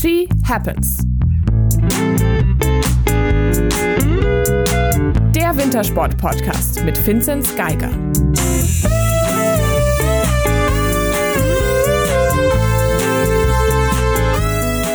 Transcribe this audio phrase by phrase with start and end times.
[0.00, 1.04] She Happens.
[5.34, 7.90] Der Wintersport-Podcast mit Vinzenz Geiger.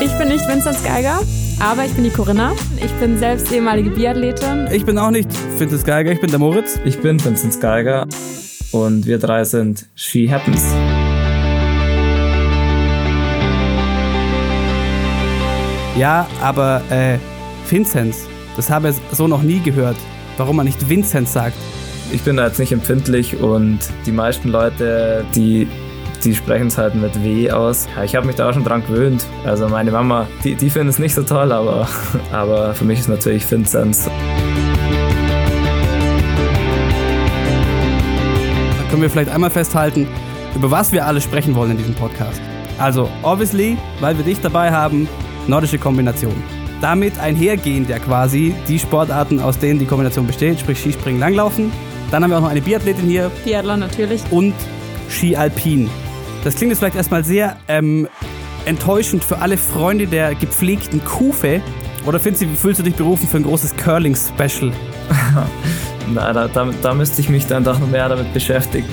[0.00, 1.20] Ich bin nicht Vinzenz Geiger,
[1.60, 2.54] aber ich bin die Corinna.
[2.84, 4.66] Ich bin selbst ehemalige Biathletin.
[4.72, 5.30] Ich bin auch nicht
[5.60, 6.80] Vinzenz Geiger, ich bin der Moritz.
[6.84, 8.08] Ich bin Vinzenz Geiger
[8.72, 10.74] und wir drei sind She Happens.
[15.98, 17.18] Ja, aber äh,
[17.68, 19.96] Vinzenz, das habe ich so noch nie gehört.
[20.36, 21.56] Warum man nicht Vinzenz sagt.
[22.12, 25.66] Ich bin da jetzt nicht empfindlich und die meisten Leute, die,
[26.22, 27.88] die sprechen es halt mit W aus.
[27.96, 29.26] Ja, ich habe mich da auch schon dran gewöhnt.
[29.44, 31.88] Also meine Mama, die, die findet es nicht so toll, aber,
[32.32, 34.08] aber für mich ist natürlich Vinzenz.
[38.78, 40.06] Da können wir vielleicht einmal festhalten,
[40.54, 42.40] über was wir alle sprechen wollen in diesem Podcast.
[42.78, 45.08] Also, obviously, weil wir dich dabei haben,
[45.48, 46.34] nordische Kombination.
[46.80, 51.72] Damit einhergehend ja quasi die Sportarten, aus denen die Kombination besteht, sprich Skispringen, Langlaufen.
[52.10, 54.22] Dann haben wir auch noch eine Biathletin hier Biathlon natürlich.
[54.30, 54.54] und
[55.10, 55.90] Ski Alpin.
[56.44, 58.08] Das klingt jetzt vielleicht erstmal sehr ähm,
[58.64, 61.60] enttäuschend für alle Freunde der gepflegten Kufe.
[62.06, 64.72] Oder findest du, fühlst du dich berufen für ein großes Curling-Special?
[66.14, 68.88] Na, da, da, da müsste ich mich dann doch noch mehr damit beschäftigen.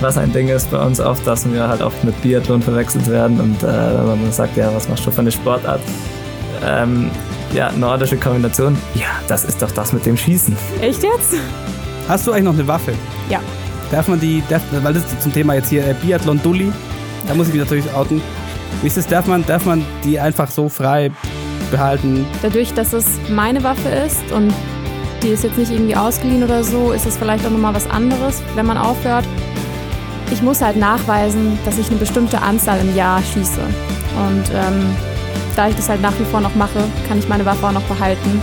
[0.00, 3.40] Was ein Ding ist bei uns oft, dass wir halt oft mit Biathlon verwechselt werden
[3.40, 5.80] und äh, wenn man dann sagt, ja, was machst du für eine Sportart?
[6.64, 7.10] Ähm,
[7.52, 8.78] ja, nordische Kombination.
[8.94, 10.56] Ja, das ist doch das mit dem Schießen.
[10.80, 11.34] Echt jetzt?
[12.08, 12.92] Hast du eigentlich noch eine Waffe?
[13.28, 13.40] Ja.
[13.90, 16.72] Darf man die, darf, weil das ist zum Thema jetzt hier äh, Biathlon Dulli,
[17.26, 18.22] da muss ich mich natürlich outen.
[18.82, 21.10] Wie ist es, darf man, darf man die einfach so frei
[21.70, 22.24] behalten?
[22.42, 24.52] Dadurch, dass es meine Waffe ist und
[25.22, 28.42] die ist jetzt nicht irgendwie ausgeliehen oder so, ist es vielleicht auch nochmal was anderes,
[28.54, 29.24] wenn man aufhört.
[30.30, 33.60] Ich muss halt nachweisen, dass ich eine bestimmte Anzahl im Jahr schieße.
[33.60, 34.94] Und ähm,
[35.56, 37.82] da ich das halt nach wie vor noch mache, kann ich meine Waffe auch noch
[37.82, 38.42] behalten.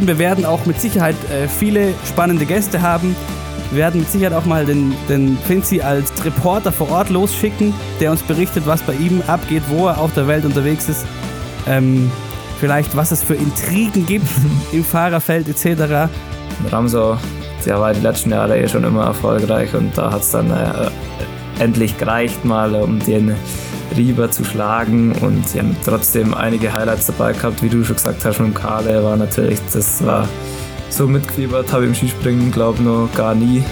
[0.00, 3.14] Wir werden auch mit Sicherheit äh, viele spannende Gäste haben.
[3.70, 8.10] Wir werden mit Sicherheit auch mal den, den Finzi als Reporter vor Ort losschicken, der
[8.10, 11.06] uns berichtet, was bei ihm abgeht, wo er auf der Welt unterwegs ist.
[11.68, 12.10] Ähm,
[12.58, 14.26] vielleicht, was es für Intrigen gibt
[14.72, 16.10] im Fahrerfeld etc.
[16.70, 17.16] Ramsau,
[17.66, 20.90] der war die letzten Jahre eh schon immer erfolgreich und da hat es dann äh,
[21.58, 23.34] endlich gereicht, mal um den
[23.96, 28.24] Rieber zu schlagen und sie haben trotzdem einige Highlights dabei gehabt, wie du schon gesagt
[28.24, 30.28] hast, mit Kale war natürlich, das war
[30.88, 33.62] so mitgefiebert, habe ich im Skispringen, glaube noch gar nie.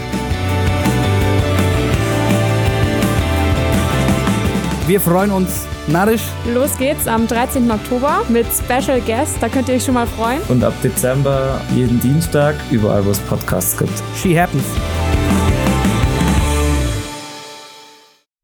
[4.87, 6.23] Wir freuen uns narrisch.
[6.53, 7.71] Los geht's am 13.
[7.71, 9.37] Oktober mit Special Guest.
[9.41, 10.41] Da könnt ihr euch schon mal freuen.
[10.49, 13.93] Und ab Dezember jeden Dienstag, überall wo es Podcasts gibt.
[14.17, 14.65] She happens.